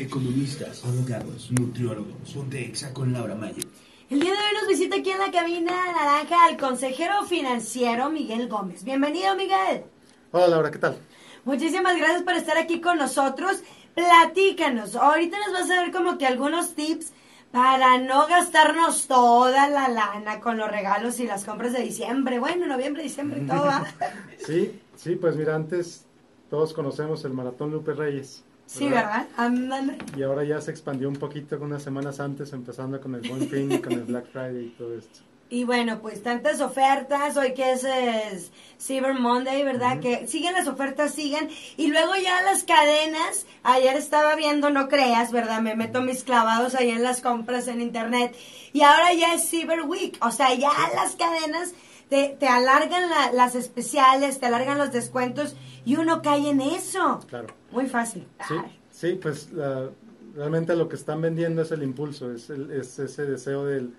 economistas, 0.00 0.84
abogados, 0.84 1.50
nutriólogos, 1.50 2.32
Fontexa 2.34 2.92
con 2.92 3.12
Laura 3.12 3.34
Mayo. 3.34 3.62
El 4.10 4.20
día 4.20 4.30
de 4.30 4.38
hoy 4.38 4.54
nos 4.60 4.68
visita 4.68 4.96
aquí 4.96 5.10
en 5.10 5.18
la 5.18 5.30
cabina 5.30 5.72
naranja 5.92 6.48
el 6.48 6.56
consejero 6.56 7.24
financiero 7.24 8.10
Miguel 8.10 8.48
Gómez. 8.48 8.84
Bienvenido, 8.84 9.34
Miguel. 9.34 9.84
Hola, 10.32 10.48
Laura, 10.48 10.70
¿qué 10.70 10.78
tal? 10.78 10.98
Muchísimas 11.44 11.96
gracias 11.96 12.22
por 12.22 12.34
estar 12.34 12.56
aquí 12.58 12.80
con 12.80 12.98
nosotros. 12.98 13.62
Platícanos. 13.94 14.94
Ahorita 14.94 15.38
nos 15.38 15.52
vas 15.52 15.70
a 15.70 15.76
dar 15.76 15.92
como 15.92 16.18
que 16.18 16.26
algunos 16.26 16.74
tips 16.74 17.12
para 17.50 17.98
no 17.98 18.26
gastarnos 18.26 19.06
toda 19.06 19.68
la 19.68 19.88
lana 19.88 20.40
con 20.40 20.58
los 20.58 20.70
regalos 20.70 21.18
y 21.20 21.26
las 21.26 21.44
compras 21.44 21.72
de 21.72 21.82
diciembre. 21.82 22.38
Bueno, 22.38 22.66
noviembre, 22.66 23.02
diciembre, 23.02 23.40
todo 23.46 23.64
va. 23.64 23.86
Sí, 24.44 24.78
sí, 24.94 25.16
pues 25.16 25.36
mira, 25.36 25.54
antes 25.54 26.04
todos 26.50 26.74
conocemos 26.74 27.24
el 27.24 27.32
Maratón 27.32 27.72
Lupe 27.72 27.94
Reyes. 27.94 28.44
Sí, 28.66 28.88
¿verdad? 28.88 29.26
Ándale. 29.36 29.96
Y 30.16 30.22
ahora 30.22 30.44
ya 30.44 30.60
se 30.60 30.72
expandió 30.72 31.08
un 31.08 31.16
poquito 31.16 31.56
unas 31.60 31.82
semanas 31.82 32.20
antes, 32.20 32.52
empezando 32.52 33.00
con 33.00 33.14
el 33.14 33.28
Buen 33.28 33.48
Fin 33.48 33.70
y 33.72 33.78
con 33.78 33.92
el 33.92 34.04
Black 34.04 34.26
Friday 34.32 34.66
y 34.66 34.70
todo 34.70 34.98
esto. 34.98 35.20
Y 35.48 35.62
bueno, 35.62 36.00
pues 36.00 36.24
tantas 36.24 36.60
ofertas, 36.60 37.36
hoy 37.36 37.54
que 37.54 37.70
es, 37.70 37.84
es 37.84 38.50
Cyber 38.80 39.14
Monday, 39.14 39.62
¿verdad? 39.62 40.00
Que 40.00 40.26
siguen 40.26 40.54
las 40.54 40.66
ofertas, 40.66 41.14
siguen. 41.14 41.48
Y 41.76 41.86
luego 41.86 42.16
ya 42.16 42.42
las 42.42 42.64
cadenas, 42.64 43.46
ayer 43.62 43.96
estaba 43.96 44.34
viendo, 44.34 44.70
no 44.70 44.88
creas, 44.88 45.30
¿verdad? 45.30 45.60
Me 45.60 45.76
meto 45.76 46.02
mis 46.02 46.24
clavados 46.24 46.74
ahí 46.74 46.90
en 46.90 47.04
las 47.04 47.20
compras 47.20 47.68
en 47.68 47.80
internet. 47.80 48.34
Y 48.72 48.82
ahora 48.82 49.14
ya 49.14 49.34
es 49.34 49.48
Cyber 49.48 49.82
Week, 49.82 50.18
o 50.20 50.32
sea, 50.32 50.52
ya 50.54 50.72
las 50.96 51.14
cadenas 51.14 51.74
te, 52.08 52.36
te 52.38 52.48
alargan 52.48 53.08
la- 53.10 53.32
las 53.32 53.54
especiales, 53.54 54.38
te 54.40 54.46
alargan 54.46 54.78
los 54.78 54.92
descuentos 54.92 55.56
y 55.84 55.96
uno 55.96 56.22
cae 56.22 56.48
en 56.50 56.60
eso. 56.60 57.20
Claro. 57.28 57.48
Muy 57.72 57.86
fácil. 57.86 58.26
Sí, 58.48 58.54
sí, 58.90 59.18
pues 59.20 59.52
la- 59.52 59.90
realmente 60.34 60.76
lo 60.76 60.88
que 60.88 60.96
están 60.96 61.20
vendiendo 61.20 61.62
es 61.62 61.72
el 61.72 61.82
impulso, 61.82 62.32
es, 62.32 62.50
el- 62.50 62.70
es 62.70 62.98
ese 62.98 63.24
deseo 63.24 63.64
del- 63.64 63.94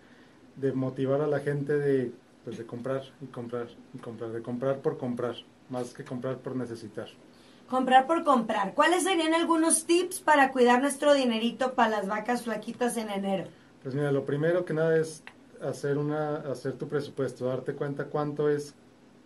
de 0.55 0.71
motivar 0.73 1.21
a 1.21 1.27
la 1.27 1.39
gente 1.39 1.73
de, 1.77 2.11
pues, 2.43 2.57
de 2.57 2.65
comprar 2.65 3.03
y 3.21 3.25
comprar 3.27 3.67
y 3.93 3.97
comprar, 3.99 4.31
de 4.31 4.41
comprar 4.41 4.77
por 4.79 4.97
comprar, 4.97 5.35
más 5.69 5.93
que 5.93 6.03
comprar 6.03 6.37
por 6.37 6.55
necesitar. 6.55 7.07
Comprar 7.69 8.07
por 8.07 8.23
comprar. 8.23 8.73
¿Cuáles 8.73 9.03
serían 9.03 9.33
algunos 9.33 9.83
tips 9.85 10.19
para 10.21 10.51
cuidar 10.53 10.81
nuestro 10.81 11.13
dinerito 11.13 11.73
para 11.73 11.89
las 11.89 12.07
vacas 12.07 12.43
flaquitas 12.43 12.95
en 12.95 13.09
enero? 13.09 13.49
Pues 13.83 13.93
mira, 13.93 14.11
lo 14.11 14.23
primero 14.25 14.63
que 14.63 14.73
nada 14.73 14.97
es 14.97 15.21
hacer 15.61 15.97
una 15.97 16.37
hacer 16.37 16.73
tu 16.73 16.87
presupuesto, 16.87 17.45
darte 17.45 17.73
cuenta 17.73 18.05
cuánto 18.05 18.49
es 18.49 18.73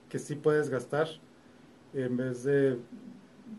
que 0.10 0.20
sí 0.20 0.36
puedes 0.36 0.70
gastar 0.70 1.08
en 1.94 2.18
vez 2.18 2.44
de 2.44 2.78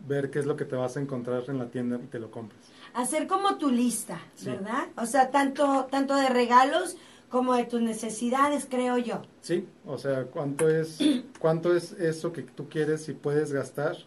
ver 0.07 0.29
qué 0.31 0.39
es 0.39 0.45
lo 0.45 0.55
que 0.55 0.65
te 0.65 0.75
vas 0.75 0.97
a 0.97 1.01
encontrar 1.01 1.43
en 1.47 1.59
la 1.59 1.67
tienda 1.69 1.99
y 2.03 2.07
te 2.07 2.19
lo 2.19 2.31
compras. 2.31 2.59
hacer 2.93 3.27
como 3.27 3.57
tu 3.57 3.69
lista, 3.69 4.19
Sí. 4.35 4.47
¿verdad? 4.49 4.87
O 4.97 5.05
sea, 5.05 5.31
tanto, 5.31 5.87
tanto 5.89 6.15
de 6.15 6.29
regalos 6.29 6.95
como 7.29 7.55
de 7.55 7.65
tus 7.65 7.81
necesidades, 7.81 8.67
creo 8.69 8.97
yo. 8.99 9.21
Sí, 9.41 9.67
o 9.85 9.97
sea, 9.97 10.25
cuánto 10.25 10.69
es 10.69 10.99
cuánto 11.39 11.75
es 11.75 11.93
eso 11.93 12.31
que 12.33 12.43
tú 12.43 12.69
quieres 12.69 13.07
y 13.09 13.13
puedes 13.13 13.51
gastar 13.51 13.97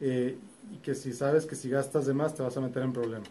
eh, 0.00 0.38
y 0.72 0.76
que 0.78 0.94
si 0.94 1.12
sabes 1.12 1.46
que 1.46 1.54
si 1.56 1.68
gastas 1.68 2.06
de 2.06 2.14
más 2.14 2.34
te 2.34 2.42
vas 2.42 2.56
a 2.56 2.60
meter 2.60 2.82
en 2.82 2.92
problemas. 2.92 3.28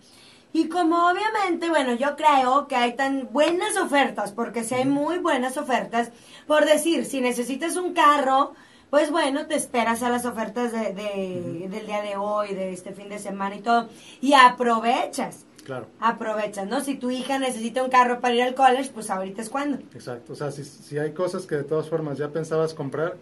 Y 0.53 0.69
como 0.69 1.09
obviamente, 1.09 1.67
bueno, 1.69 1.93
yo 1.95 2.15
creo 2.15 2.67
que 2.67 2.75
hay 2.75 2.95
tan 2.95 3.29
buenas 3.31 3.75
ofertas, 3.77 4.31
porque 4.31 4.63
si 4.63 4.75
hay 4.75 4.85
muy 4.85 5.17
buenas 5.17 5.57
ofertas, 5.57 6.11
por 6.45 6.65
decir, 6.65 7.05
si 7.05 7.21
necesitas 7.21 7.75
un 7.75 7.93
carro, 7.93 8.53
pues 8.91 9.09
bueno, 9.09 9.47
te 9.47 9.55
esperas 9.55 10.03
a 10.03 10.09
las 10.09 10.25
ofertas 10.25 10.71
de, 10.71 10.93
de- 10.93 11.67
del 11.69 11.87
día 11.87 12.03
de 12.03 12.15
hoy, 12.17 12.53
de 12.53 12.71
este 12.71 12.93
fin 12.93 13.09
de 13.09 13.17
semana 13.17 13.55
y 13.55 13.61
todo, 13.61 13.89
y 14.21 14.33
aprovechas, 14.33 15.45
Claro. 15.65 15.87
aprovechas, 15.99 16.67
¿no? 16.67 16.81
Si 16.81 16.95
tu 16.95 17.09
hija 17.09 17.39
necesita 17.39 17.81
un 17.83 17.89
carro 17.89 18.19
para 18.19 18.35
ir 18.35 18.43
al 18.43 18.53
college, 18.53 18.91
pues 18.93 19.09
ahorita 19.09 19.41
es 19.41 19.49
cuando. 19.49 19.77
Exacto, 19.95 20.33
o 20.33 20.35
sea, 20.35 20.51
si, 20.51 20.63
si 20.63 20.99
hay 20.99 21.13
cosas 21.13 21.47
que 21.47 21.55
de 21.55 21.63
todas 21.63 21.89
formas 21.89 22.17
ya 22.19 22.29
pensabas 22.29 22.73
comprar, 22.75 23.15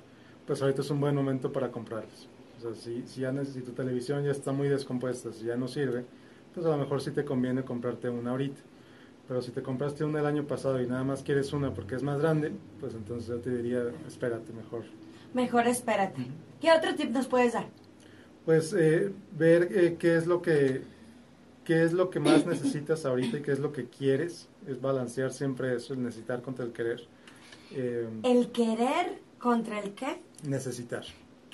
pues 0.46 0.62
ahorita 0.62 0.82
es 0.82 0.90
un 0.90 1.00
buen 1.00 1.16
momento 1.16 1.54
para 1.54 1.70
comprarlas. 1.72 2.28
O 2.58 2.62
sea, 2.62 2.76
si, 2.76 3.08
si, 3.08 3.22
ya 3.22 3.32
si 3.46 3.62
tu 3.62 3.72
televisión 3.72 4.24
ya 4.26 4.32
está 4.32 4.52
muy 4.52 4.68
descompuesta, 4.68 5.32
si 5.32 5.46
ya 5.46 5.56
no 5.56 5.68
sirve, 5.70 6.04
pues 6.54 6.66
a 6.66 6.70
lo 6.70 6.78
mejor 6.78 7.02
sí 7.02 7.12
te 7.12 7.26
conviene 7.26 7.64
comprarte 7.64 8.10
una 8.10 8.32
ahorita. 8.32 8.62
Pero 9.28 9.42
si 9.42 9.52
te 9.52 9.62
compraste 9.62 10.04
una 10.04 10.20
el 10.20 10.26
año 10.26 10.46
pasado 10.46 10.82
y 10.82 10.88
nada 10.88 11.04
más 11.04 11.24
quieres 11.24 11.54
una 11.54 11.74
porque 11.74 11.96
es 11.96 12.04
más 12.04 12.20
grande, 12.20 12.52
pues 12.80 12.94
entonces 12.94 13.30
yo 13.30 13.38
te 13.40 13.50
diría, 13.56 13.84
espérate 14.08 14.52
mejor. 14.52 14.84
Mejor 15.34 15.68
espérate. 15.68 16.28
¿Qué 16.60 16.72
otro 16.72 16.96
tip 16.96 17.12
nos 17.12 17.28
puedes 17.28 17.54
dar? 17.54 17.68
Pues 18.46 18.74
eh, 18.74 19.14
ver 19.38 19.70
eh, 19.72 19.96
qué 19.98 20.18
es 20.18 20.28
lo 20.28 20.42
que 20.42 20.82
qué 21.64 21.84
es 21.84 21.94
lo 21.94 22.10
que 22.10 22.20
más 22.20 22.46
necesitas 22.46 23.06
ahorita 23.06 23.38
y 23.38 23.42
qué 23.42 23.52
es 23.52 23.60
lo 23.60 23.72
que 23.72 23.86
quieres, 23.86 24.50
es 24.68 24.82
balancear 24.82 25.32
siempre 25.32 25.76
eso, 25.76 25.94
el 25.94 26.04
necesitar 26.04 26.42
contra 26.42 26.66
el 26.66 26.74
querer. 26.74 27.06
Eh, 27.72 28.10
El 28.24 28.52
querer 28.52 29.20
contra 29.40 29.80
el 29.80 29.94
qué. 29.94 30.20
necesitar. 30.44 31.06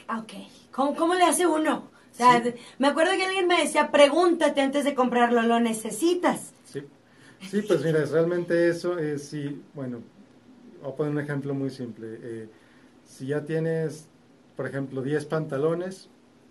Ok. 0.10 0.34
¿Cómo, 0.72 0.96
cómo 0.96 1.14
le 1.14 1.24
hace 1.26 1.46
uno? 1.46 1.90
O 2.18 2.20
sea, 2.20 2.44
Sí. 2.44 2.54
me 2.80 2.88
acuerdo 2.88 3.12
que 3.16 3.26
alguien 3.26 3.48
me 3.48 3.62
decía, 3.62 3.92
pregúntate 3.92 4.62
antes 4.62 4.84
de 4.86 4.96
comprarlo, 4.96 5.44
¿lo 5.44 5.60
necesitas? 5.60 6.52
Sí, 6.66 6.82
sí 7.48 7.62
pues 7.62 7.84
mira, 7.84 8.02
es 8.02 8.10
realmente 8.12 8.70
eso 8.70 8.98
es 8.98 9.24
si, 9.24 9.62
bueno, 9.76 10.00
voy 10.82 10.92
a 10.92 10.96
poner 10.96 11.12
un 11.14 11.20
ejemplo 11.20 11.54
muy 11.54 11.70
simple. 11.70 12.08
eh, 12.22 12.50
si 13.06 13.28
ya 13.28 13.46
tienes, 13.46 14.08
por 14.56 14.66
ejemplo, 14.68 15.02
10 15.02 15.26
pantalones 15.26 16.10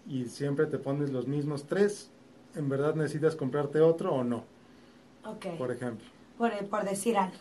y 0.09 0.27
siempre 0.27 0.67
te 0.67 0.79
pones 0.79 1.11
los 1.11 1.27
mismos 1.27 1.65
tres, 1.67 2.11
¿en 2.55 2.69
verdad 2.69 2.95
necesitas 2.95 3.35
comprarte 3.35 3.81
otro 3.81 4.15
o 4.15 4.25
no? 4.25 4.45
Ok. 5.25 5.47
Por 5.59 5.71
ejemplo. 5.73 6.07
Por, 6.39 6.53
por 6.67 6.85
decir 6.85 7.17
algo. 7.17 7.37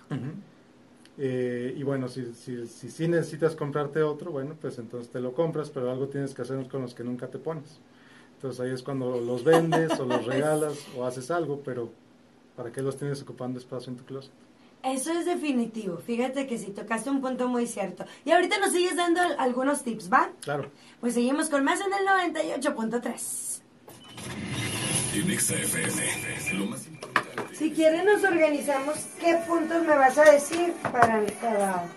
Eh, 1.18 1.74
y 1.78 1.84
bueno, 1.84 2.10
si, 2.10 2.34
si, 2.34 2.68
si 2.68 2.90
sí 2.90 3.08
necesitas 3.08 3.56
comprarte 3.56 4.04
otro, 4.04 4.32
bueno, 4.32 4.56
pues 4.60 4.78
entonces 4.80 5.12
te 5.12 5.22
lo 5.22 5.34
compras, 5.34 5.70
pero 5.70 5.90
algo 5.90 6.08
tienes 6.08 6.34
que 6.34 6.42
hacer 6.42 6.68
con 6.68 6.82
los 6.82 6.94
que 6.94 7.04
nunca 7.04 7.28
te 7.28 7.38
pones. 7.38 7.80
Entonces 8.46 8.64
ahí 8.64 8.72
es 8.76 8.84
cuando 8.84 9.20
los 9.20 9.44
vendes 9.44 10.00
o 10.00 10.06
los 10.06 10.24
regalas 10.24 10.74
o 10.96 11.04
haces 11.04 11.32
algo, 11.32 11.62
pero 11.66 11.90
¿para 12.56 12.72
qué 12.72 12.84
los 12.84 12.96
tienes 12.96 13.20
ocupando 13.24 13.58
espacio 13.58 13.90
en 13.92 13.98
tu 13.98 14.06
closet? 14.06 14.32
Eso 14.84 15.12
es 15.14 15.26
definitivo. 15.26 15.98
Fíjate 15.98 16.46
que 16.46 16.60
si 16.60 16.68
tocaste 16.70 17.10
un 17.10 17.22
punto 17.22 17.48
muy 17.50 17.66
cierto. 17.66 18.06
Y 18.24 18.30
ahorita 18.30 18.60
nos 18.60 18.72
sigues 18.72 18.96
dando 18.96 19.20
al- 19.20 19.36
algunos 19.40 19.82
tips, 19.84 20.14
¿va? 20.14 20.30
Claro. 20.42 20.70
Pues 21.02 21.16
seguimos 21.16 21.50
con 21.50 21.64
más 21.64 21.80
en 21.82 21.88
el 21.92 22.06
98.3. 22.62 23.62
En 25.16 25.40
XFM, 25.40 26.60
lo 26.60 26.66
más 26.68 26.86
importante. 26.86 27.56
Si 27.56 27.72
quieren 27.72 28.06
nos 28.06 28.24
organizamos 28.24 28.96
qué 29.20 29.40
puntos 29.48 29.82
me 29.82 29.96
vas 29.96 30.16
a 30.20 30.32
decir 30.32 30.72
para 30.84 31.26
cada... 31.42 31.88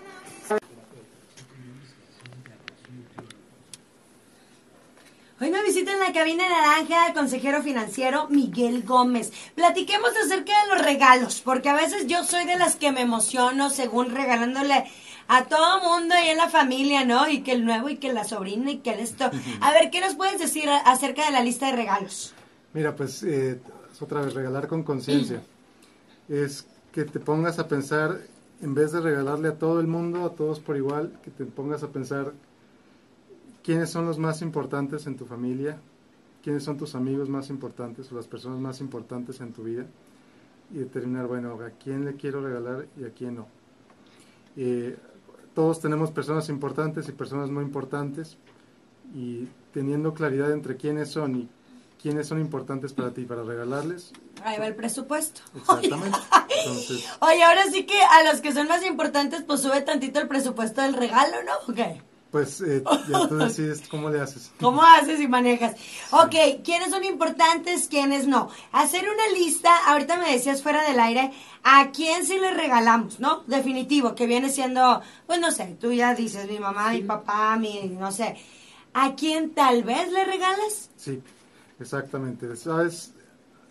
Hoy 5.41 5.51
me 5.51 5.63
visita 5.63 5.93
en 5.93 5.99
la 5.99 6.11
cabina 6.11 6.49
naranja 6.49 7.07
el 7.07 7.13
consejero 7.13 7.63
financiero 7.63 8.27
Miguel 8.27 8.83
Gómez. 8.83 9.31
Platiquemos 9.55 10.09
acerca 10.21 10.51
de 10.51 10.75
los 10.75 10.85
regalos, 10.85 11.39
porque 11.39 11.69
a 11.69 11.75
veces 11.75 12.07
yo 12.07 12.25
soy 12.25 12.43
de 12.43 12.57
las 12.57 12.75
que 12.75 12.91
me 12.91 12.99
emociono 12.99 13.69
según 13.69 14.13
regalándole 14.13 14.83
a 15.29 15.45
todo 15.45 15.79
mundo 15.79 16.13
y 16.21 16.27
en 16.27 16.35
la 16.35 16.49
familia, 16.49 17.05
¿no? 17.05 17.29
Y 17.29 17.41
que 17.41 17.53
el 17.53 17.63
nuevo 17.63 17.87
y 17.87 17.95
que 17.95 18.11
la 18.11 18.25
sobrina 18.25 18.69
y 18.71 18.79
que 18.79 18.91
el 18.91 18.99
esto. 18.99 19.31
A 19.61 19.71
ver, 19.71 19.89
¿qué 19.91 20.01
nos 20.01 20.15
puedes 20.15 20.39
decir 20.39 20.67
acerca 20.69 21.25
de 21.25 21.31
la 21.31 21.41
lista 21.41 21.67
de 21.67 21.77
regalos? 21.77 22.33
Mira, 22.73 22.93
pues 22.93 23.23
eh, 23.23 23.61
es 23.93 24.01
otra 24.01 24.19
vez 24.19 24.33
regalar 24.33 24.67
con 24.67 24.83
conciencia. 24.83 25.41
Es 26.27 26.67
que 26.91 27.05
te 27.05 27.21
pongas 27.21 27.59
a 27.59 27.69
pensar, 27.69 28.19
en 28.61 28.73
vez 28.73 28.91
de 28.91 28.99
regalarle 28.99 29.47
a 29.47 29.57
todo 29.57 29.79
el 29.79 29.87
mundo, 29.87 30.25
a 30.25 30.35
todos 30.35 30.59
por 30.59 30.75
igual, 30.75 31.17
que 31.23 31.31
te 31.31 31.45
pongas 31.45 31.81
a 31.83 31.87
pensar 31.87 32.33
quiénes 33.63 33.89
son 33.89 34.05
los 34.05 34.17
más 34.17 34.41
importantes 34.41 35.07
en 35.07 35.17
tu 35.17 35.25
familia, 35.25 35.79
quiénes 36.43 36.63
son 36.63 36.77
tus 36.77 36.95
amigos 36.95 37.29
más 37.29 37.49
importantes 37.49 38.11
o 38.11 38.15
las 38.15 38.27
personas 38.27 38.59
más 38.59 38.81
importantes 38.81 39.41
en 39.41 39.53
tu 39.53 39.63
vida 39.63 39.85
y 40.73 40.77
determinar, 40.77 41.27
bueno, 41.27 41.53
a 41.53 41.69
quién 41.71 42.05
le 42.05 42.15
quiero 42.15 42.41
regalar 42.41 42.87
y 42.99 43.05
a 43.05 43.09
quién 43.09 43.35
no. 43.35 43.47
Eh, 44.55 44.97
todos 45.53 45.79
tenemos 45.79 46.11
personas 46.11 46.49
importantes 46.49 47.09
y 47.09 47.11
personas 47.11 47.49
no 47.49 47.61
importantes 47.61 48.37
y 49.13 49.47
teniendo 49.73 50.13
claridad 50.13 50.51
entre 50.51 50.77
quiénes 50.77 51.09
son 51.09 51.35
y 51.35 51.49
quiénes 52.01 52.27
son 52.27 52.39
importantes 52.39 52.93
para 52.93 53.11
ti 53.11 53.25
para 53.25 53.43
regalarles. 53.43 54.13
Ahí 54.43 54.57
va 54.57 54.67
el 54.67 54.75
presupuesto. 54.75 55.41
Exactamente. 55.55 56.17
Entonces, 56.59 57.05
Oye, 57.19 57.43
ahora 57.43 57.63
sí 57.71 57.85
que 57.85 58.01
a 58.01 58.23
los 58.23 58.41
que 58.41 58.53
son 58.53 58.67
más 58.67 58.85
importantes, 58.85 59.43
pues 59.43 59.61
sube 59.61 59.81
tantito 59.81 60.19
el 60.19 60.27
presupuesto 60.27 60.81
del 60.81 60.93
regalo, 60.93 61.37
¿no? 61.43 61.73
Ok. 61.73 62.01
Pues 62.31 62.61
eh, 62.61 62.83
ya 63.09 63.27
tú 63.27 63.37
decides 63.37 63.83
cómo 63.89 64.09
le 64.09 64.21
haces. 64.21 64.51
¿Cómo 64.59 64.83
haces 64.83 65.19
y 65.19 65.27
manejas? 65.27 65.75
Ok, 66.11 66.63
¿quiénes 66.63 66.91
son 66.91 67.03
importantes, 67.03 67.87
quiénes 67.87 68.27
no? 68.27 68.49
Hacer 68.71 69.03
una 69.03 69.39
lista, 69.39 69.69
ahorita 69.87 70.17
me 70.17 70.31
decías 70.31 70.61
fuera 70.61 70.87
del 70.87 70.99
aire, 70.99 71.31
¿a 71.63 71.89
quién 71.91 72.25
sí 72.25 72.37
le 72.39 72.53
regalamos, 72.53 73.19
no? 73.19 73.43
Definitivo, 73.47 74.13
que 74.13 74.27
viene 74.27 74.49
siendo, 74.49 75.01
pues 75.25 75.39
no 75.39 75.51
sé, 75.51 75.77
tú 75.79 75.91
ya 75.91 76.13
dices, 76.13 76.47
mi 76.47 76.59
mamá, 76.59 76.91
mi 76.91 77.01
papá, 77.01 77.57
mi, 77.57 77.89
no 77.99 78.11
sé. 78.11 78.35
¿A 78.93 79.15
quién 79.15 79.51
tal 79.53 79.83
vez 79.83 80.11
le 80.11 80.25
regalas? 80.25 80.89
Sí, 80.97 81.21
exactamente. 81.79 82.55
Sabes, 82.55 83.13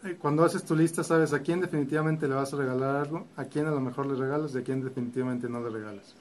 eh, 0.04 0.16
cuando 0.18 0.44
haces 0.44 0.64
tu 0.64 0.76
lista 0.76 1.02
sabes 1.02 1.32
a 1.32 1.40
quién 1.40 1.60
definitivamente 1.60 2.28
le 2.28 2.34
vas 2.34 2.52
a 2.54 2.56
regalar 2.56 2.96
algo, 2.96 3.26
a 3.36 3.44
quién 3.44 3.66
a 3.66 3.70
lo 3.70 3.80
mejor 3.80 4.06
le 4.06 4.14
regalas 4.14 4.54
y 4.54 4.58
a 4.58 4.62
quién 4.62 4.82
definitivamente 4.82 5.48
no 5.48 5.60
le 5.60 5.70
regalas. 5.70 6.14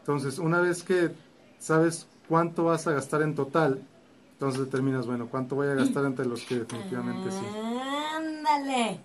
Entonces, 0.00 0.38
una 0.38 0.60
vez 0.60 0.82
que 0.82 1.10
sabes 1.58 2.06
cuánto 2.28 2.64
vas 2.64 2.86
a 2.86 2.92
gastar 2.92 3.22
en 3.22 3.34
total, 3.34 3.82
entonces 4.32 4.60
determinas, 4.60 5.06
bueno, 5.06 5.28
cuánto 5.30 5.54
voy 5.54 5.68
a 5.68 5.74
gastar 5.74 6.04
entre 6.04 6.26
los 6.26 6.42
que 6.42 6.60
definitivamente 6.60 7.30
sí. 7.30 7.44
Ándale. 8.14 9.00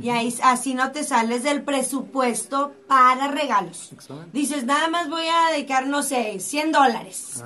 Y 0.00 0.10
ahí 0.10 0.32
así 0.44 0.74
no 0.74 0.92
te 0.92 1.02
sales 1.02 1.42
del 1.42 1.62
presupuesto 1.62 2.72
para 2.86 3.26
regalos. 3.28 3.90
Exactamente. 3.92 4.38
Dices, 4.38 4.64
nada 4.64 4.88
más 4.88 5.10
voy 5.10 5.24
a 5.26 5.50
dedicar, 5.50 5.88
no 5.88 6.02
sé, 6.04 6.38
100 6.38 6.72
dólares. 6.72 7.42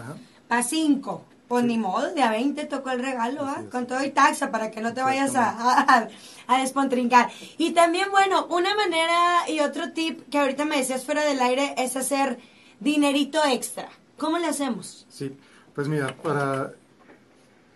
Para 0.48 0.62
5. 0.62 1.24
Pues 1.48 1.64
ni 1.64 1.78
modo, 1.78 2.12
de 2.12 2.22
a 2.22 2.30
20 2.30 2.64
tocó 2.66 2.90
el 2.90 3.00
regalo, 3.00 3.44
¿ah? 3.44 3.62
Con 3.70 3.86
todo 3.86 4.02
y 4.04 4.10
taxa 4.10 4.50
para 4.50 4.70
que 4.70 4.80
no 4.80 4.92
te 4.92 5.02
vayas 5.02 5.34
a, 5.36 5.50
a, 5.50 6.08
a 6.46 6.58
despontrincar. 6.58 7.30
Y 7.58 7.72
también, 7.72 8.10
bueno, 8.10 8.46
una 8.50 8.74
manera 8.74 9.48
y 9.48 9.60
otro 9.60 9.92
tip 9.92 10.28
que 10.30 10.38
ahorita 10.38 10.64
me 10.64 10.76
decías 10.76 11.04
fuera 11.04 11.22
del 11.24 11.40
aire 11.40 11.74
es 11.78 11.96
hacer 11.96 12.38
dinerito 12.80 13.42
extra. 13.46 13.88
¿Cómo 14.24 14.38
le 14.38 14.46
hacemos? 14.46 15.04
Sí, 15.10 15.36
pues 15.74 15.86
mira, 15.86 16.16
para, 16.22 16.72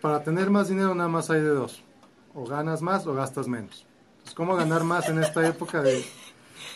para 0.01 0.23
tener 0.23 0.49
más 0.49 0.67
dinero 0.67 0.95
nada 0.95 1.07
más 1.07 1.29
hay 1.29 1.41
de 1.41 1.49
dos. 1.49 1.83
O 2.33 2.43
ganas 2.43 2.81
más 2.81 3.05
o 3.05 3.13
gastas 3.13 3.47
menos. 3.47 3.85
Pues, 4.23 4.33
¿Cómo 4.33 4.55
ganar 4.55 4.83
más 4.83 5.07
en 5.09 5.19
esta 5.19 5.47
época 5.47 5.83
de...? 5.83 6.03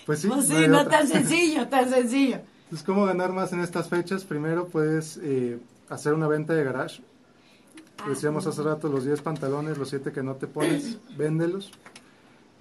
Pues 0.05 0.19
sí, 0.19 0.27
Pues 0.31 0.47
no 0.49 0.55
sí, 0.59 0.67
no 0.67 0.81
otra. 0.81 0.99
tan 0.99 1.07
sencillo, 1.15 1.67
tan 1.69 1.89
sencillo. 1.89 2.41
Pues, 2.69 2.83
¿cómo 2.83 3.05
ganar 3.05 3.31
más 3.31 3.51
en 3.51 3.61
estas 3.61 3.89
fechas? 3.89 4.25
Primero 4.25 4.67
puedes 4.67 5.17
eh, 5.23 5.59
hacer 5.89 6.13
una 6.13 6.27
venta 6.27 6.53
de 6.53 6.63
garage. 6.63 7.01
Decíamos 8.07 8.45
hace 8.45 8.61
rato, 8.61 8.89
los 8.89 9.05
10 9.05 9.21
pantalones, 9.23 9.79
los 9.79 9.89
7 9.89 10.11
que 10.11 10.21
no 10.21 10.35
te 10.35 10.45
pones, 10.45 10.99
véndelos. 11.17 11.71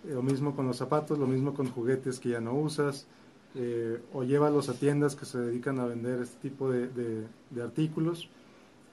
Eh, 0.06 0.12
lo 0.14 0.22
mismo 0.22 0.56
con 0.56 0.66
los 0.66 0.78
zapatos, 0.78 1.18
lo 1.18 1.26
mismo 1.26 1.52
con 1.52 1.70
juguetes 1.70 2.18
que 2.18 2.30
ya 2.30 2.40
no 2.40 2.54
usas. 2.54 3.06
Eh, 3.54 4.00
o 4.12 4.22
llévalos 4.25 4.69
a 4.69 4.75
tiendas 4.75 5.14
que 5.16 5.25
se 5.26 5.38
dedican 5.38 5.78
a 5.78 5.87
vender 5.87 6.20
este 6.22 6.49
tipo 6.49 6.70
de, 6.70 6.88
de- 6.88 7.62
artículos. 7.62 8.28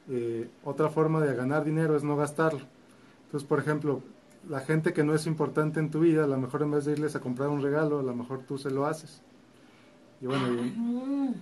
Eh, 0.09 0.49
otra 0.63 0.89
forma 0.89 1.21
de 1.21 1.35
ganar 1.35 1.63
dinero 1.63 1.95
es 1.95 2.03
no 2.03 2.15
gastarlo. 2.17 2.61
Entonces, 3.25 3.47
por 3.47 3.59
ejemplo, 3.59 4.01
la 4.49 4.59
gente 4.61 4.91
que 4.93 5.03
no 5.03 5.13
es 5.13 5.27
importante 5.27 5.79
en 5.79 5.91
tu 5.91 5.99
vida, 5.99 6.23
a 6.23 6.27
lo 6.27 6.37
mejor 6.37 6.63
en 6.63 6.71
vez 6.71 6.85
de 6.85 6.93
irles 6.93 7.15
a 7.15 7.19
comprar 7.19 7.49
un 7.49 7.61
regalo, 7.61 7.99
a 7.99 8.03
lo 8.03 8.15
mejor 8.15 8.39
tú 8.47 8.57
se 8.57 8.71
lo 8.71 8.85
haces. 8.85 9.21
Y 10.21 10.25
bueno, 10.25 10.47
y- 10.51 10.73
Mm. 10.77 11.33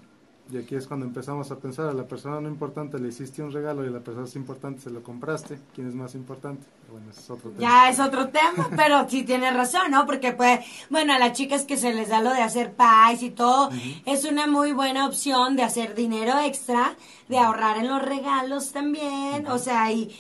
Y 0.52 0.58
aquí 0.58 0.76
es 0.76 0.88
cuando 0.88 1.06
empezamos 1.06 1.52
a 1.52 1.58
pensar, 1.58 1.90
a 1.90 1.94
la 1.94 2.04
persona 2.04 2.40
no 2.40 2.48
importante 2.48 3.00
le 3.00 3.10
hiciste 3.10 3.44
un 3.44 3.52
regalo 3.52 3.84
y 3.84 3.88
a 3.88 3.92
la 3.92 4.00
persona 4.00 4.26
es 4.26 4.36
importante 4.36 4.82
se 4.82 4.90
lo 4.90 5.04
compraste. 5.04 5.60
¿Quién 5.76 5.88
es 5.88 5.96
más 5.96 6.16
importante? 6.16 6.66
Bueno, 6.90 7.08
es 7.12 7.30
otro 7.30 7.52
tema. 7.52 7.62
Ya 7.62 7.90
es 7.90 8.00
otro 8.00 8.30
tema, 8.30 8.70
pero 8.76 9.10
sí 9.10 9.24
tienes 9.24 9.54
razón, 9.54 9.92
¿no? 9.92 10.06
Porque 10.06 10.32
pues, 10.32 10.60
bueno, 10.90 11.14
a 11.14 11.20
las 11.20 11.34
chicas 11.34 11.64
que 11.64 11.76
se 11.76 11.94
les 11.94 12.10
da 12.10 12.22
lo 12.22 12.32
de 12.32 12.42
hacer 12.42 12.74
pies 12.74 13.24
y 13.24 13.30
todo, 13.30 13.70
es 14.06 14.26
una 14.26 14.48
muy 14.48 14.72
buena 14.72 15.06
opción 15.06 15.56
de 15.56 15.64
hacer 15.64 15.96
dinero 15.96 16.40
extra, 16.40 16.96
de 17.28 17.40
ahorrar 17.40 17.78
en 17.78 17.88
los 17.90 18.02
regalos 18.02 18.72
también, 18.72 19.48
o 19.48 19.58
sea, 19.58 19.84
hay 19.84 20.16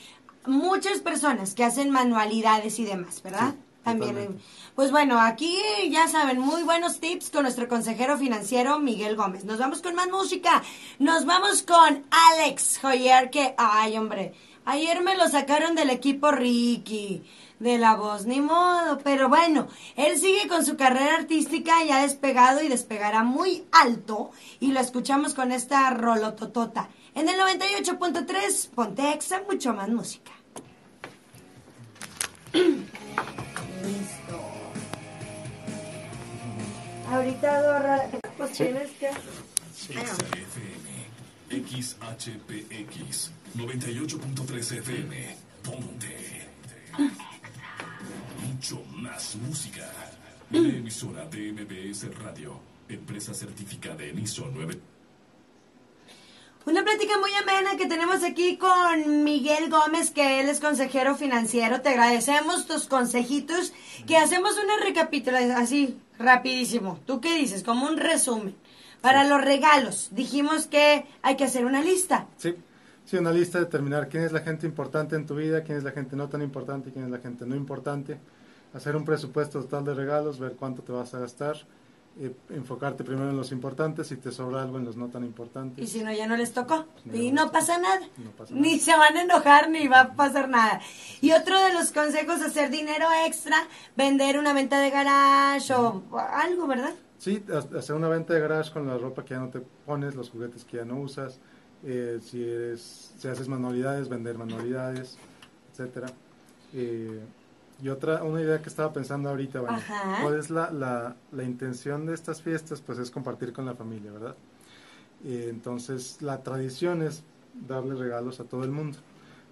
muchas 0.46 1.00
personas 1.00 1.54
que 1.54 1.64
hacen 1.64 1.90
manualidades 1.90 2.80
y 2.80 2.86
demás, 2.86 3.22
¿verdad? 3.24 3.52
Sí, 3.52 3.67
también. 3.88 4.40
Pues 4.76 4.92
bueno, 4.92 5.20
aquí 5.20 5.58
ya 5.90 6.08
saben, 6.08 6.40
muy 6.40 6.64
buenos 6.64 7.00
tips 7.00 7.30
con 7.32 7.44
nuestro 7.44 7.68
consejero 7.68 8.18
financiero 8.18 8.80
Miguel 8.80 9.16
Gómez. 9.16 9.44
Nos 9.44 9.58
vamos 9.58 9.82
con 9.82 9.96
más 9.96 10.10
música. 10.10 10.62
Nos 11.00 11.26
vamos 11.26 11.64
con 11.64 12.06
Alex 12.12 12.80
Joyer, 12.82 13.30
que, 13.30 13.56
ay 13.58 13.98
hombre, 13.98 14.34
ayer 14.66 15.02
me 15.02 15.18
lo 15.18 15.28
sacaron 15.30 15.74
del 15.74 15.90
equipo 15.90 16.32
Ricky, 16.32 17.24
de 17.60 17.78
la 17.78 17.96
voz, 17.96 18.26
ni 18.26 18.42
modo. 18.42 19.00
Pero 19.00 19.30
bueno, 19.30 19.68
él 19.96 20.18
sigue 20.18 20.48
con 20.48 20.66
su 20.66 20.78
carrera 20.78 21.16
artística 21.16 21.84
ya 21.84 22.02
despegado 22.02 22.62
y 22.62 22.68
despegará 22.68 23.24
muy 23.24 23.66
alto. 23.72 24.32
Y 24.60 24.74
lo 24.74 24.80
escuchamos 24.80 25.34
con 25.34 25.52
esta 25.52 25.90
rolototota. 25.92 26.90
En 27.16 27.30
el 27.30 27.40
98.3, 27.40 28.70
Ponte 28.70 29.12
Exa, 29.12 29.42
mucho 29.50 29.74
más 29.74 29.90
música. 29.90 30.34
Ahorita 37.10 37.62
Dora, 37.62 38.10
pues 38.38 38.52
tienes 38.52 38.92
que... 38.92 39.10
XFM, 39.78 40.88
XHPX, 41.50 43.32
98.3 43.56 44.78
FM, 44.80 45.36
Ponte. 45.64 46.48
Mucho 48.46 48.84
más 48.96 49.36
música. 49.38 49.90
Una 50.52 50.70
emisora 50.70 51.26
de 51.28 51.54
MBS 51.54 52.14
Radio, 52.20 52.60
empresa 52.90 53.34
certificada 53.34 54.04
en 54.04 54.20
ISO 54.20 54.50
9. 54.54 54.78
Una 56.68 56.84
plática 56.84 57.18
muy 57.18 57.32
amena 57.34 57.78
que 57.78 57.86
tenemos 57.86 58.26
aquí 58.26 58.58
con 58.58 59.24
Miguel 59.24 59.70
Gómez, 59.70 60.12
que 60.12 60.42
él 60.42 60.50
es 60.50 60.60
consejero 60.60 61.16
financiero. 61.16 61.80
Te 61.80 61.88
agradecemos 61.88 62.68
tus 62.68 62.88
consejitos, 62.88 63.72
que 64.06 64.18
hacemos 64.18 64.58
una 64.62 64.84
recapitulación 64.84 65.52
así, 65.52 65.98
rapidísimo. 66.20 67.00
¿Tú 67.06 67.22
qué 67.22 67.38
dices? 67.38 67.64
Como 67.64 67.88
un 67.88 67.96
resumen. 67.96 68.54
Para 69.00 69.24
los 69.24 69.42
regalos, 69.46 70.10
dijimos 70.12 70.68
que 70.68 71.06
hay 71.22 71.38
que 71.38 71.46
hacer 71.46 71.66
una 71.66 71.82
lista. 71.82 72.28
Sí, 72.36 72.54
sí, 73.06 73.16
una 73.16 73.32
lista, 73.32 73.60
determinar 73.60 74.10
quién 74.10 74.24
es 74.24 74.34
la 74.34 74.42
gente 74.42 74.68
importante 74.68 75.16
en 75.16 75.26
tu 75.26 75.36
vida, 75.36 75.64
quién 75.64 75.78
es 75.78 75.86
la 75.86 75.92
gente 75.92 76.18
no 76.18 76.28
tan 76.28 76.42
importante 76.42 76.92
quién 76.92 77.06
es 77.06 77.12
la 77.12 77.20
gente 77.20 77.46
no 77.46 77.56
importante. 77.56 78.18
Hacer 78.74 78.98
un 78.98 79.06
presupuesto 79.06 79.62
total 79.62 79.86
de 79.86 79.94
regalos, 79.94 80.38
ver 80.38 80.58
cuánto 80.58 80.82
te 80.82 80.92
vas 80.92 81.14
a 81.14 81.20
gastar. 81.20 81.60
Eh, 82.20 82.36
enfocarte 82.50 83.04
primero 83.04 83.30
en 83.30 83.38
los 83.38 83.52
importantes, 83.52 84.08
si 84.08 84.18
te 84.18 84.32
sobra 84.32 84.62
algo 84.62 84.78
en 84.78 84.86
los 84.86 84.96
no 84.98 85.08
tan 85.10 85.24
importantes. 85.24 85.84
Y 85.84 85.88
si 85.88 86.04
no, 86.04 86.12
ya 86.12 86.28
no 86.28 86.36
les 86.38 86.54
tocó. 86.54 86.86
No, 87.06 87.16
y 87.16 87.32
no 87.32 87.52
pasa 87.52 87.78
nada. 87.78 88.00
No 88.18 88.32
pasa 88.32 88.54
Ni 88.56 88.80
se 88.80 88.96
van 88.98 89.18
a 89.18 89.22
enojar, 89.24 89.70
ni 89.70 89.88
va 89.88 90.02
a 90.02 90.14
pasar 90.16 90.50
nada. 90.50 90.82
Y 91.22 91.32
otro 91.32 91.60
de 91.60 91.74
los 91.74 91.92
consejos, 91.92 92.42
hacer 92.42 92.70
dinero 92.70 93.06
extra, 93.26 93.56
vender 93.96 94.38
una 94.40 94.54
venta 94.54 94.80
de 94.80 94.90
garage 94.90 95.74
o 95.74 96.04
algo, 96.18 96.68
¿verdad? 96.68 96.94
Sí, 97.18 97.44
ha- 97.52 97.78
hacer 97.78 97.96
una 97.96 98.10
venta 98.10 98.34
de 98.34 98.40
garage 98.40 98.72
con 98.72 98.88
la 98.88 98.98
ropa 98.98 99.24
que 99.26 99.34
ya 99.34 99.40
no 99.40 99.50
te 99.50 99.62
pones, 99.86 100.16
los 100.16 100.30
juguetes 100.30 100.64
que 100.66 100.78
ya 100.78 100.86
no 100.86 101.00
usas, 101.00 101.40
eh, 101.84 102.20
si, 102.22 102.44
eres, 102.44 103.14
si 103.18 103.28
haces 103.28 103.48
manualidades, 103.48 104.10
vender 104.10 104.38
manualidades, 104.38 105.18
etcétera. 105.72 106.08
Eh, 106.74 107.20
y 107.82 107.90
otra, 107.90 108.24
una 108.24 108.42
idea 108.42 108.62
que 108.62 108.70
estaba 108.70 108.92
pensando 108.92 109.30
ahorita, 109.30 109.62
bueno. 109.62 109.80
¿cuál 110.22 110.40
es 110.40 110.50
la, 110.50 110.72
la, 110.72 111.16
la 111.32 111.44
intención 111.44 112.06
de 112.06 112.14
estas 112.14 112.42
fiestas? 112.42 112.82
Pues 112.82 112.98
es 113.00 113.12
compartir 113.12 113.54
con 113.54 113.66
la 113.66 113.76
familia, 113.76 114.12
¿verdad? 114.12 114.36
Eh, 115.26 115.48
entonces, 115.50 116.22
la 116.22 116.42
tradición 116.44 117.02
es 117.02 117.24
darle 117.68 117.96
regalos 117.96 118.40
a 118.40 118.46
todo 118.46 118.64
el 118.64 118.72
mundo. 118.72 118.98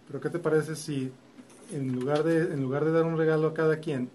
Pero 0.07 0.21
¿qué 0.21 0.29
te 0.29 0.39
parece 0.39 0.75
si 0.75 1.11
en 1.71 1.93
lugar 1.93 2.23
de, 2.23 2.53
en 2.53 2.61
lugar 2.61 2.85
de 2.85 2.91
dar 2.91 3.05
un 3.05 3.17
regalo 3.17 3.47
a 3.47 3.53
cada 3.53 3.79
quien, 3.79 4.09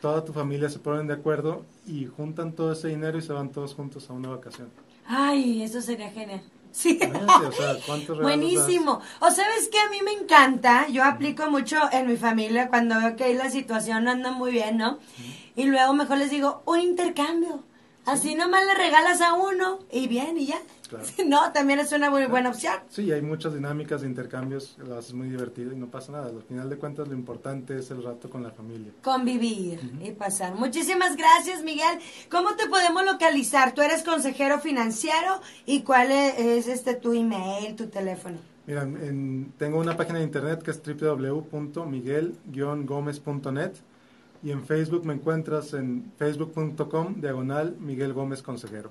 toda 0.00 0.24
tu 0.24 0.32
familia 0.32 0.68
se 0.68 0.78
ponen 0.78 1.06
de 1.06 1.14
acuerdo 1.14 1.64
y 1.86 2.06
juntan 2.06 2.52
todo 2.52 2.72
ese 2.72 2.88
dinero 2.88 3.18
y 3.18 3.22
se 3.22 3.32
van 3.32 3.50
todos 3.50 3.74
juntos 3.74 4.10
a 4.10 4.12
una 4.12 4.30
vacación. 4.30 4.68
Ay, 5.06 5.62
eso 5.62 5.80
sería 5.80 6.10
genial. 6.10 6.42
Sí. 6.72 6.98
Imagínate, 7.00 7.46
o 7.46 7.52
sea, 7.52 7.76
¿cuántos 7.86 8.16
regalos 8.16 8.22
Buenísimo. 8.22 9.00
O 9.20 9.30
sabes 9.30 9.68
que 9.68 9.78
a 9.78 9.90
mí 9.90 10.00
me 10.02 10.12
encanta, 10.12 10.88
yo 10.88 11.04
aplico 11.04 11.48
mucho 11.50 11.76
en 11.92 12.06
mi 12.08 12.16
familia 12.16 12.68
cuando 12.68 12.98
veo 12.98 13.14
que 13.14 13.34
la 13.34 13.50
situación 13.50 14.04
no 14.04 14.10
anda 14.10 14.32
muy 14.32 14.52
bien, 14.52 14.78
¿no? 14.78 14.98
Y 15.54 15.64
luego 15.64 15.92
mejor 15.92 16.18
les 16.18 16.30
digo, 16.30 16.62
un 16.66 16.80
intercambio. 16.80 17.62
Así 18.04 18.34
nomás 18.34 18.66
le 18.66 18.74
regalas 18.74 19.20
a 19.20 19.34
uno 19.34 19.78
y 19.92 20.08
bien 20.08 20.36
y 20.36 20.46
ya. 20.46 20.60
Claro. 20.88 21.04
No, 21.26 21.52
también 21.52 21.78
es 21.78 21.92
una 21.92 22.10
muy 22.10 22.26
buena 22.26 22.48
opción. 22.50 22.74
Sí, 22.90 23.10
hay 23.12 23.22
muchas 23.22 23.54
dinámicas 23.54 24.00
de 24.02 24.08
intercambios, 24.08 24.76
lo 24.78 24.98
haces 24.98 25.14
muy 25.14 25.28
divertido 25.28 25.72
y 25.72 25.76
no 25.76 25.86
pasa 25.86 26.10
nada. 26.12 26.26
Al 26.26 26.42
final 26.42 26.68
de 26.68 26.76
cuentas 26.76 27.06
lo 27.08 27.14
importante 27.14 27.78
es 27.78 27.90
el 27.92 28.02
rato 28.02 28.28
con 28.28 28.42
la 28.42 28.50
familia. 28.50 28.90
Convivir 29.02 29.80
y 30.04 30.10
pasar. 30.10 30.54
Muchísimas 30.54 31.16
gracias, 31.16 31.62
Miguel. 31.62 31.98
¿Cómo 32.30 32.54
te 32.56 32.66
podemos 32.66 33.04
localizar? 33.04 33.72
Tú 33.72 33.80
eres 33.82 34.02
consejero 34.02 34.58
financiero 34.60 35.40
y 35.64 35.82
cuál 35.82 36.10
es, 36.12 36.38
es, 36.38 36.66
este 36.68 36.94
tu 36.94 37.12
email, 37.12 37.76
tu 37.76 37.86
teléfono. 37.86 38.36
Mira, 38.66 38.82
en- 38.82 39.52
tengo 39.58 39.78
una 39.78 39.96
página 39.96 40.18
de 40.18 40.24
internet 40.24 40.60
que 40.62 40.72
es 40.72 40.82
www.miguel-gómez.net 40.84 43.72
y 44.42 44.50
en 44.50 44.64
Facebook 44.64 45.04
me 45.04 45.14
encuentras 45.14 45.72
en 45.74 46.12
facebook.com 46.18 47.20
diagonal 47.20 47.76
Miguel 47.78 48.12
Gómez 48.12 48.42
Consejero. 48.42 48.88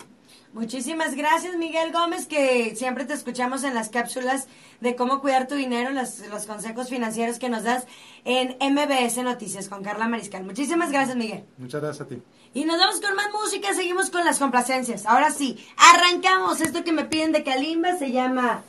Muchísimas 0.54 1.16
gracias, 1.16 1.56
Miguel 1.56 1.92
Gómez, 1.94 2.26
que 2.26 2.76
siempre 2.76 3.06
te 3.06 3.14
escuchamos 3.14 3.64
en 3.64 3.74
las 3.74 3.90
cápsulas 3.90 4.48
de 4.82 4.96
cómo 4.96 5.22
cuidar 5.22 5.48
tu 5.48 5.56
dinero, 5.56 5.92
los 5.92 6.46
consejos 6.46 6.90
financieros 6.90 7.40
que 7.40 7.50
nos 7.50 7.64
das 7.64 7.86
en 8.26 8.58
MBS 8.60 9.24
Noticias 9.24 9.70
con 9.70 9.84
Carla 9.84 10.08
Mariscal. 10.08 10.44
Muchísimas 10.44 10.92
gracias, 10.92 11.16
Miguel. 11.16 11.46
Muchas 11.58 11.82
gracias 11.82 12.06
a 12.06 12.10
ti. 12.10 12.22
Y 12.54 12.66
nos 12.66 12.78
vamos 12.78 13.00
con 13.00 13.16
más 13.16 13.28
música, 13.32 13.74
seguimos 13.74 14.10
con 14.10 14.26
las 14.26 14.40
complacencias. 14.40 15.06
Ahora 15.06 15.32
sí, 15.32 15.58
arrancamos. 15.78 16.60
Esto 16.60 16.84
que 16.84 16.92
me 16.92 17.06
piden 17.06 17.32
de 17.32 17.44
Kalimba 17.44 17.98
se 17.98 18.12
llama 18.12 18.64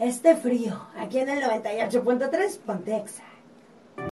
Este 0.00 0.36
Frío, 0.36 0.80
aquí 0.96 1.18
en 1.18 1.28
el 1.28 1.42
98.3, 1.42 2.58
Pontexa. 2.58 3.29